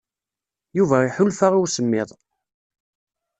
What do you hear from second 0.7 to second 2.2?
Yuba iḥulfa i usemmiḍ.